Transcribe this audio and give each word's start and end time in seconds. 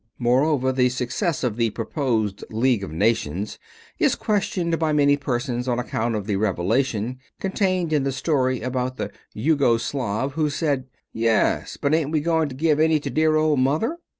Moreover, 0.17 0.71
the 0.71 0.89
success 0.89 1.43
of 1.43 1.57
the 1.57 1.69
proposed 1.69 2.43
league 2.49 2.83
of 2.83 2.91
nations 2.91 3.59
is 3.99 4.15
questioned 4.15 4.79
by 4.79 4.91
many 4.91 5.15
persons 5.15 5.67
on 5.67 5.77
account 5.77 6.15
of 6.15 6.25
the 6.25 6.37
revelation 6.37 7.19
contained 7.39 7.93
in 7.93 8.01
the 8.01 8.11
story 8.11 8.61
about 8.63 8.97
the 8.97 9.11
Jugo 9.37 9.77
Slav 9.77 10.33
who 10.33 10.49
said, 10.49 10.87
"Yes, 11.13 11.77
but 11.77 11.93
ain't 11.93 12.09
we 12.09 12.19
going 12.19 12.49
to 12.49 12.55
give 12.55 12.79
any 12.79 12.99
to 12.99 13.11
dear 13.11 13.35
old 13.35 13.59
mother?" 13.59 13.99